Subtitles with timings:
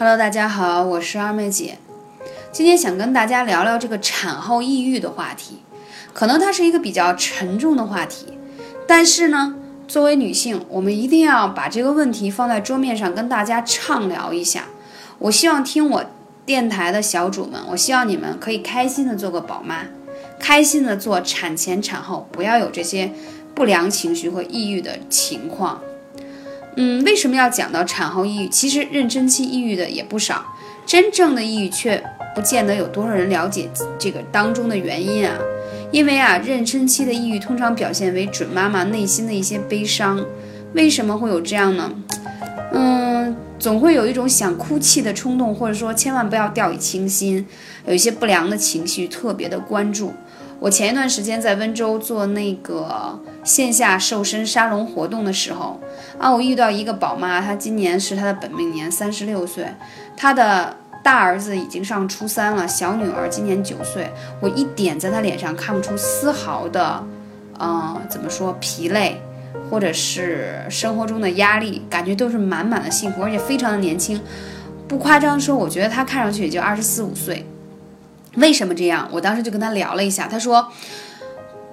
[0.00, 1.76] Hello，大家好，我是二妹姐。
[2.50, 5.58] 今天想跟大家聊聊这个产后抑郁的话题。
[6.14, 8.38] 可能它是一个比较沉重的话题，
[8.86, 14.64] 但是呢，作为女性，我们一定要把这个问题放在桌面上跟大家畅聊一下。
[15.18, 16.04] 我希望听我
[16.46, 19.82] 电台的小主们，我希望你们可以开心的做个宝妈，
[20.38, 23.12] 开心的做产前产后，不要有这些
[23.54, 25.82] 不良情绪和抑郁的情况。
[26.76, 28.48] 嗯，为什么要讲到产后抑郁？
[28.48, 30.44] 其实妊娠期抑郁的也不少，
[30.86, 32.02] 真正的抑郁却
[32.34, 35.34] 不见得有多少人了解这个当中的原因啊。
[35.90, 40.24] 因为啊，妊娠期的抑郁通常表现为准妈妈内心的一些悲伤。
[40.72, 41.92] 为什么会有这样呢？
[42.72, 47.44] 嗯，总会有一种想哭泣的冲动，或者说千万不要掉以轻心，
[47.86, 50.14] 有一些不良的情绪特别的关注。
[50.60, 55.80] 我前一段时间在温州做那个线下瘦身沙龙活动的时候
[56.18, 59.66] 啊，我遇到一个宝妈，她今年是她的本命年，三十六岁，
[60.16, 60.76] 她的。
[61.02, 64.12] 大儿子已经上初三了，小女儿今年九岁。
[64.38, 67.02] 我一点在她脸上看不出丝毫的，
[67.58, 69.18] 嗯，怎么说疲累，
[69.70, 74.20] 或者是生活中的压力，感觉都是满满的幸福，而且非常的年轻。
[74.86, 77.46] 不夸张说，我觉得她看上去也就二十四五岁。
[78.36, 79.08] 为什么这样？
[79.12, 80.72] 我当时就跟她聊了一下，她说，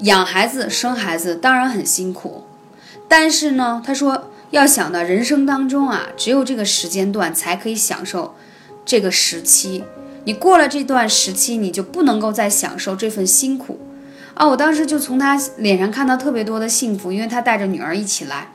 [0.00, 2.44] 养孩子、生孩子当然很辛苦，
[3.08, 8.34] 但是呢，她说要想到人生当中啊，只有这个时间段才可以享受。
[8.84, 9.84] 这个时期，
[10.24, 13.78] 你过了这段时期，你就不能够再享受这份辛苦
[14.34, 14.46] 啊！
[14.48, 18.48] 我当时就从他脸上看到特别多的幸福，因为他带着女儿一起来。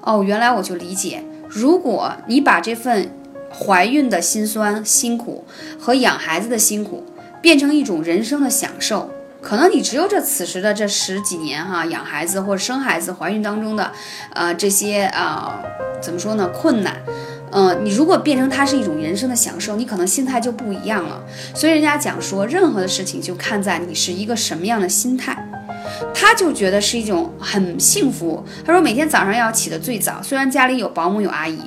[0.00, 3.10] 哦，原来我就理解，如果你把这份
[3.52, 5.44] 怀孕的辛酸辛苦
[5.78, 7.04] 和养孩子的辛苦
[7.40, 13.92] 变成一种人生的享受，可能你只有这此时的这十几年哈，养孩子或者生孩子、怀孕当中的，
[14.34, 15.60] 呃，这些啊，
[16.00, 16.96] 怎么说呢，困难。
[17.52, 21.22] 嗯，你如果变成它是一种人生的享受，你可能心态就不一样了。
[21.54, 25.36] 所以人家讲说，任何的事情就看在你是一个什么样的心态。
[26.12, 28.44] 他就觉得是一种很幸福。
[28.64, 31.58] 他说每天早上要起得最早，虽然家里有保姆有阿姨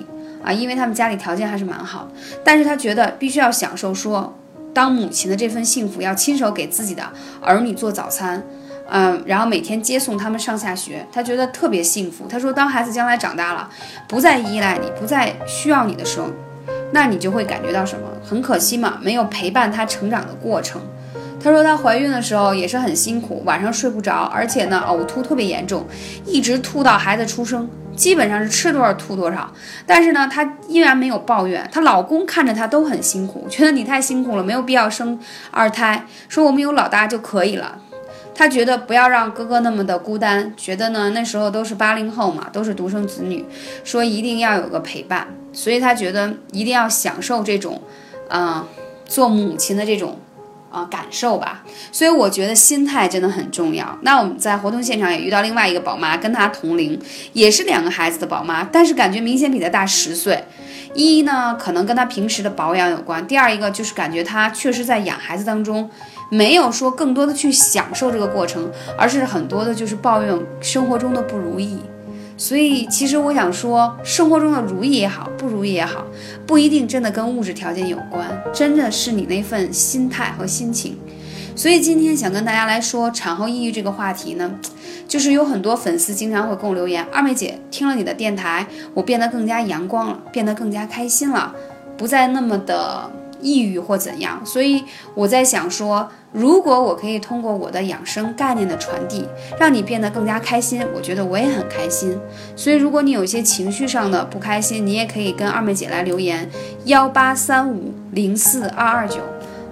[0.44, 2.09] 啊，因为他们家里条件还是蛮好，
[2.44, 4.38] 但是他觉得必须要享受说
[4.74, 7.03] 当母亲的这份幸福，要亲手给自己的
[7.41, 8.44] 儿女做早餐。
[8.91, 12.25] 嗯，然后每天接送他们上下学，她觉得特别幸福。
[12.28, 13.69] 她说，当孩子将来长大了，
[14.08, 16.25] 不再依赖你，不再需要你的时候，
[16.91, 18.08] 那你就会感觉到什么？
[18.24, 20.81] 很可惜嘛，没有陪伴他成长的过程。
[21.40, 25.85] 她说，她怀孕的时候也是很辛苦，晚上睡不着，而且呢，呕吐特别严重，
[26.25, 27.69] 一直吐到孩子出生，
[28.00, 29.52] 基本上是吃多少吐多少。
[29.86, 31.68] 但是呢，她依然没有抱怨。
[31.70, 35.20] 她老公看着她都很辛苦，觉得你太辛苦了，没有必要生
[35.52, 37.82] 二胎，说我们有老大就可以了。
[38.34, 43.46] 她觉得不要让哥哥那么的孤单，觉得呢那时候都是八零后嘛，都是独生子女，
[43.84, 47.82] 说一定要有个陪伴，所以她觉得一定要享受这种，
[48.30, 48.66] 嗯，
[49.06, 50.18] 做母亲的这种，
[50.69, 51.63] 啊感受吧。
[51.91, 53.97] 所以我觉得心态真的很重要。
[54.02, 57.00] 那我们在活动现场也遇到另外一个宝妈，跟她同龄，
[57.34, 60.44] 也是两个孩子的宝妈，但是感觉明显比她大十岁。
[60.94, 65.90] 一呢，可能跟她平时的保养有关；第二一个就是感觉她确实在养孩子当中。
[66.31, 71.79] 没有说更多的去享受这个过程，而是很多的就是抱怨生活中的不如意。
[72.40, 76.06] 所以其实我想说，生活中的如意也好，不如意也好，
[76.48, 80.98] 不一定真的跟物质条件有关，真的是你那份心态和心情。
[81.54, 84.50] 所以今天想跟大家来说产后抑郁这个话题呢，
[85.06, 91.54] 就是有很多粉丝经常会跟我留言：二妹姐听了你的电台，我变得更加阳光了，变得更加开心了，
[91.98, 93.12] 不再那么的。
[93.42, 94.84] 抑郁或怎样，所以
[95.14, 99.26] 我在想说，如果我可以通过我的养生概念的传递，
[99.60, 102.18] 让你变得更加开心，我觉得我也很开心。
[102.56, 106.50] 所以，如果你有一些情绪上的不开心，你也可以跟二妹姐来留言，
[106.86, 109.18] 幺八三五零四二二九，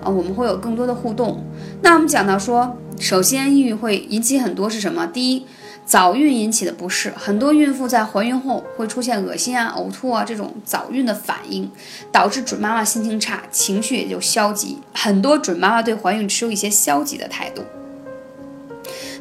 [0.04, 1.44] 啊，我们会有更多的互动。
[1.82, 5.06] 那我们讲到说，首先抑郁会引起很多是什么？
[5.08, 5.46] 第一。
[5.88, 11.72] 早孕引起的不适，很多孕妇在怀孕后会出现恶心啊、呕吐啊这种早孕的反应，
[12.12, 14.80] 导致准妈妈心情差，情绪也就消极。
[14.94, 17.62] 很多准妈妈对怀孕持有一些消极的态度，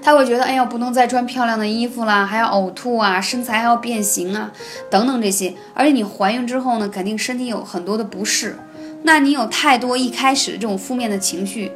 [0.02, 4.50] 她会觉得，哎呀，不能再穿漂亮的衣服啦，还要呕吐啊，身材还要变形啊，
[4.90, 5.54] 等等这些。
[5.72, 8.56] 而且你怀孕之后呢，肯定身体有很多的不适，
[9.04, 11.70] 那你有太多一开始的这种负面的情绪，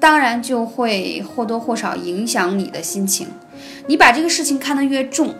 [0.00, 3.28] 当然就会或多或少影响你的心情。
[3.86, 5.34] 你把这个事情看得越重，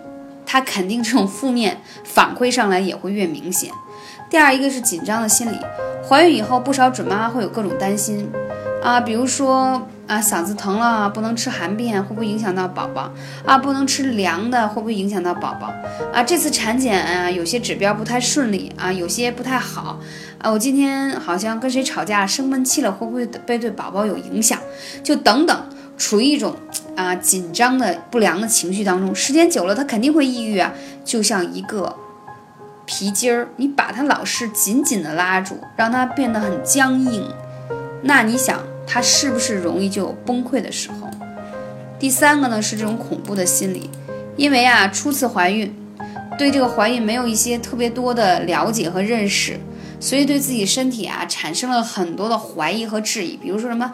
[0.44, 3.70] 它肯定这种负面反馈上来也会越明显。
[4.30, 5.56] 第二一个是紧张的心理，
[6.08, 8.30] 怀孕以后不少准妈妈会有各种担心，
[8.82, 13.10] 啊，比如说啊，嗓子疼了不能吃含片，会不会影响到宝宝？
[13.44, 15.70] 啊，不能吃凉的，会不会影响到宝宝？
[16.12, 19.98] 啊，这次产检啊，有些指标不太顺利啊，有些不太好
[20.38, 20.50] 啊。
[20.50, 24.58] 我今天好像跟谁吵架，生闷气了，会不会被对宝宝有影响？
[25.04, 25.66] 就等等，
[25.98, 26.56] 处于一种
[26.96, 30.72] 啊紧张的不良的情绪当中，时间久了，他肯定会抑郁啊。
[31.04, 31.96] 就像一个
[32.84, 37.28] 皮筋儿，你把它老是紧紧的拉住，让它变得很僵硬，
[38.02, 38.60] 那你想？
[38.84, 41.08] 他是不是容易就有崩溃的时候？
[41.98, 43.88] 第三个呢是这种恐怖的心理，
[44.36, 45.72] 因为啊初次怀孕，
[46.36, 49.58] 对这个怀孕没有一些特别多的了解和认识，
[50.00, 53.36] 所以对自己身体啊产生了很多的怀疑和质疑。
[53.36, 53.92] 比如说什么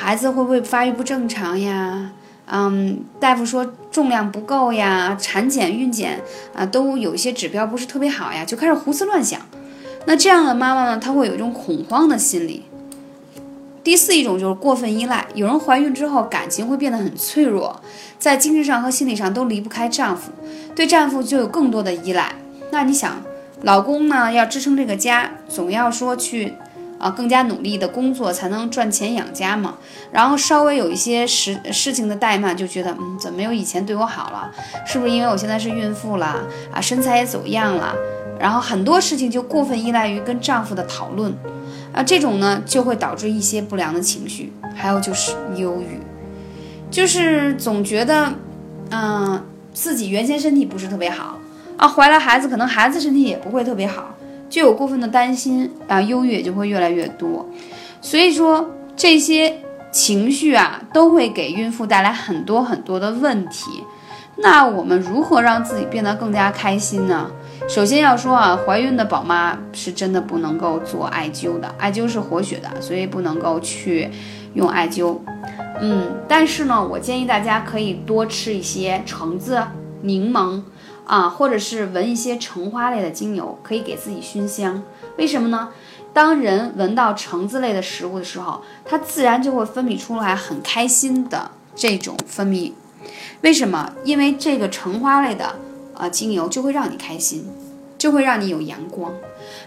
[0.00, 2.12] 孩子会不会发育不正常呀？
[2.46, 6.18] 嗯，大夫说重量不够呀，产检孕检
[6.54, 9.38] 啊都有一些指标不是特别好呀，就开始胡思乱想。
[10.06, 12.64] 那这样的妈妈呢，她会有一种恐慌的心理。
[13.84, 17.78] 第四一种就是过分依赖，有人怀孕之后感情会变得很脆弱，
[18.18, 20.32] 在精神上和心理上都离不开丈夫，
[20.74, 22.34] 对丈夫就有更多的依赖。
[22.70, 23.20] 那你想，
[23.60, 26.54] 老公呢要支撑这个家，总要说去
[27.00, 29.78] 啊更加努力的工作才能赚钱养家嘛。
[30.12, 34.48] 然后稍微有一些事事情的怠慢，就觉得嗯怎么没有以前对我好了？
[34.86, 36.36] 是不是因为我现在是孕妇了
[36.72, 36.80] 啊？
[36.80, 37.92] 身材也走样了？
[38.38, 41.34] 然后很多事情就过分依赖于跟丈夫的讨论。
[41.92, 45.98] 啊，这种呢就会导致一些不良的情绪，还有就是忧郁，
[46.88, 48.32] 就是总觉得，
[48.90, 49.44] 嗯，
[49.74, 51.36] 自己原先身体不是特别好
[51.76, 54.14] 啊，怀了孩子可能孩子身体也不会特别好，
[54.50, 57.48] 就有过分的担心啊，忧郁也就会越来越多。
[58.02, 59.56] 所以说这些
[59.90, 63.82] 情绪啊，都会给孕妇带来很多很多的问题。
[64.36, 67.30] 那我们如何让自己变得更加开心呢？
[67.68, 74.10] 首先要说啊，怀孕的宝妈是真的不能够做艾灸的，艾灸是活血的，所以不能够去
[74.54, 75.18] 用艾灸。
[75.82, 79.62] 嗯，但是呢，我建议大家可以多吃一些橙子、
[80.00, 80.62] 柠檬
[81.10, 84.80] 啊，或者是闻一些橙花类的精油，可以给自己熏香。
[85.18, 85.70] 为什么呢？
[86.12, 92.72] 当人闻到橙子类的食物的时候，它自然就会分泌出来很开心的这种分泌。
[93.40, 93.92] 为什么？
[94.04, 95.56] 因为这个橙花类的。
[95.94, 97.44] 啊，精油就会让你开心，
[97.98, 99.12] 就会让你有阳光。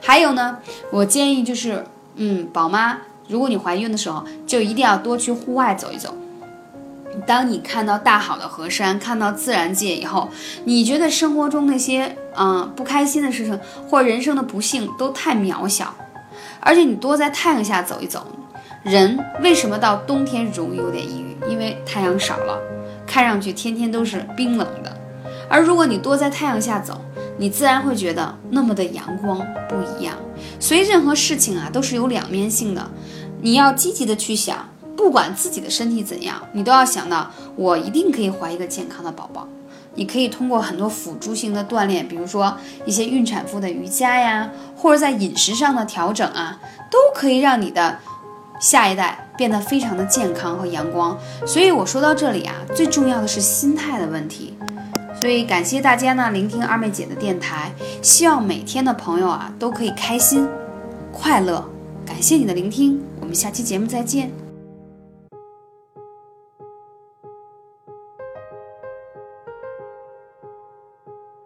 [0.02, 0.58] 还有呢，
[0.92, 1.86] 我建议就是，
[2.16, 2.98] 嗯，宝妈，
[3.28, 6.16] 如果你怀孕的时候，就一定要多去户外走一走。
[7.26, 10.30] 当你看到大好的河山，看到自然界以后，
[10.66, 15.94] 你觉得生活中那些嗯不开心的事情或人生的不幸都太渺小。
[16.60, 18.26] 而且你多在太阳下走一走，
[18.84, 21.38] 人为什么到冬天容易有点抑郁？
[21.50, 22.58] 因为太阳少了，
[23.06, 24.98] 看上去天天都是冰冷的。
[25.50, 27.00] 而如果你多在太阳下走，
[27.38, 30.16] 你自然会觉得那么的阳光不一样。
[30.60, 32.90] 所以任何事情啊都是有两面性的，
[33.42, 34.70] 你要积极的去想，
[35.04, 39.46] 不管自己的身体怎样，你都要想到我一定可以怀一个健康的宝宝。
[39.96, 46.58] 你可以通过很多辅助性的锻炼，比如说一些孕产妇的瑜伽呀，或者在饮食上的调整啊，
[46.90, 48.00] 都可以让你的
[48.62, 51.20] 下一代变得非常的健康和阳光。
[51.46, 54.54] 所以我说到这里啊，最重要的是心态的问题。
[55.20, 57.74] 所以感谢大家呢，聆听二妹姐的电台。
[58.02, 60.48] 希望每天的朋友啊都可以开心、
[61.12, 61.64] 快乐。
[62.06, 64.43] 感谢你的聆听，我们下期节目再见。